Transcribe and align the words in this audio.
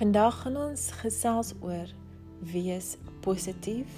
Vandag 0.00 0.38
gaan 0.40 0.54
ons 0.56 0.86
gesels 0.96 1.50
oor 1.60 1.90
wees 2.48 2.94
positief 3.20 3.90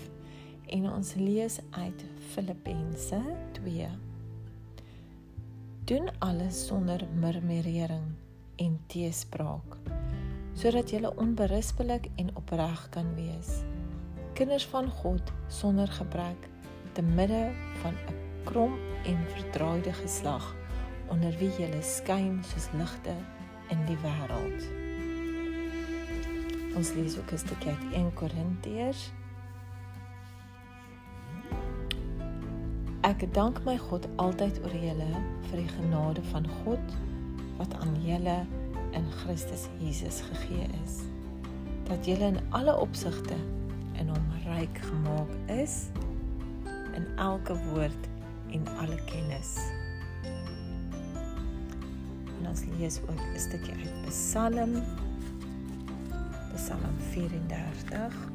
en 0.75 0.89
ons 0.91 1.13
lees 1.15 1.61
uit 1.71 2.03
Filippense 2.33 3.21
2. 3.61 3.87
Doen 5.87 6.11
alles 6.19 6.65
sonder 6.67 7.07
murmurering 7.15 8.11
en 8.57 8.75
teespraak 8.91 9.79
sodat 10.59 10.91
jy 10.91 11.07
onberispelik 11.07 12.11
en 12.19 12.35
opreg 12.35 12.83
kan 12.91 13.15
wees. 13.15 13.63
Kinders 14.35 14.67
van 14.75 14.91
God 14.91 15.31
sonder 15.47 15.87
gebrek 16.03 16.51
te 16.99 17.07
midde 17.15 17.55
van 17.87 17.95
'n 17.95 18.45
krom 18.51 18.75
en 19.07 19.27
verdraaide 19.39 19.93
geslag 20.03 20.55
onder 21.07 21.39
wie 21.39 21.55
jy 21.63 21.83
skyn 21.83 22.43
soos 22.43 22.73
ligte 22.75 23.15
in 23.71 23.87
die 23.87 24.01
wêreld. 24.03 24.82
Ons 26.77 26.93
lees 26.93 27.19
ook 27.19 27.33
'n 27.33 27.39
stukkie 27.39 27.71
uit 27.71 27.93
1 27.93 28.13
Korintiërs. 28.15 29.13
Ek 33.01 33.35
dank 33.35 33.65
my 33.65 33.77
God 33.79 34.09
altyd 34.17 34.61
oor 34.65 34.75
julle 34.75 35.11
vir 35.51 35.59
die 35.59 35.69
genade 35.69 36.23
van 36.23 36.47
God 36.63 36.95
wat 37.59 37.75
aan 37.75 37.97
julle 38.05 38.47
in 38.93 39.11
Christus 39.23 39.69
Jesus 39.79 40.21
gegee 40.21 40.69
is. 40.85 41.03
Dat 41.89 42.07
julle 42.07 42.25
in 42.25 42.41
alle 42.51 42.79
opsigte 42.79 43.37
in 44.01 44.09
hom 44.09 44.31
ryk 44.47 44.79
gemaak 44.79 45.33
is 45.47 45.91
in 46.95 47.07
elke 47.17 47.57
woord 47.73 48.09
en 48.53 48.69
alle 48.79 48.99
kennis. 49.05 49.57
En 52.39 52.49
ons 52.49 52.65
lees 52.79 53.01
ook 53.03 53.21
'n 53.35 53.39
stukkie 53.39 53.75
uit 53.75 54.07
Psalm 54.09 54.83
Psalm 56.63 56.95
34. 57.11 58.31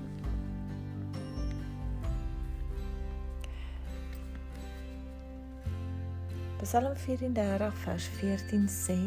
Psalm 6.62 6.96
34 6.96 7.74
vers 7.84 8.08
14 8.18 8.68
sê: 8.68 8.98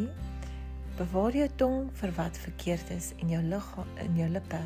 Bewaar 0.97 1.37
jou 1.37 1.49
tong 1.61 1.91
vir 2.01 2.15
wat 2.17 2.41
verkeerd 2.47 2.95
is 2.97 3.11
en 3.21 3.29
jou 3.35 3.43
lig 3.45 3.69
in 4.07 4.17
jou 4.23 4.31
lippe 4.39 4.63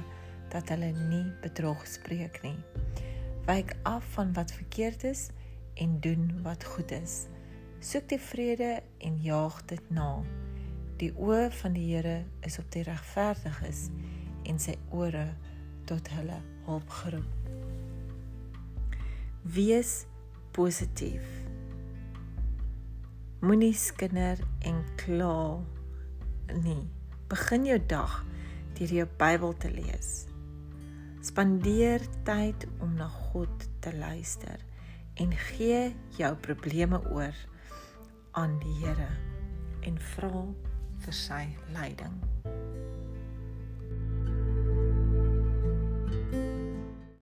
dat 0.55 0.71
hulle 0.71 0.93
nie 1.11 1.27
bedrog 1.43 1.83
spreek 1.91 2.39
nie. 2.47 2.55
Wyk 3.51 3.75
af 3.83 4.07
van 4.15 4.31
wat 4.39 4.55
verkeerd 4.55 5.03
is 5.11 5.33
en 5.75 5.99
doen 5.99 6.31
wat 6.47 6.63
goed 6.77 6.95
is. 6.95 7.25
Soek 7.83 8.07
die 8.15 8.23
vrede 8.31 8.77
en 9.03 9.19
jaag 9.19 9.65
dit 9.67 9.91
na. 9.91 10.13
Die 11.03 11.11
oë 11.19 11.49
van 11.59 11.75
die 11.75 11.89
Here 11.91 12.21
is 12.47 12.63
op 12.63 12.71
die 12.71 12.87
regverdiges 12.87 13.89
en 14.49 14.59
sy 14.61 14.77
ore 14.95 15.27
tot 15.89 16.09
hulle 16.17 16.41
hulp 16.67 16.91
geroep. 17.03 17.51
Wees 19.55 20.05
positief. 20.57 21.25
Moenie 23.45 23.75
skinder 23.77 24.41
en 24.65 24.79
kla 25.01 25.61
nie. 26.65 26.85
Begin 27.29 27.67
jou 27.69 27.81
dag 27.91 28.23
deur 28.79 28.95
jou 29.01 29.07
Bybel 29.21 29.53
te 29.61 29.71
lees. 29.73 30.13
Spandeer 31.25 32.05
tyd 32.25 32.67
om 32.85 32.97
na 32.99 33.09
God 33.09 33.69
te 33.85 33.93
luister 33.97 34.61
en 35.21 35.33
gee 35.51 35.95
jou 36.19 36.33
probleme 36.45 37.01
oor 37.13 37.37
aan 38.41 38.59
die 38.65 38.77
Here 38.83 39.11
en 39.85 40.01
vra 40.15 40.47
vir 41.05 41.21
sy 41.21 41.43
leiding. 41.77 42.34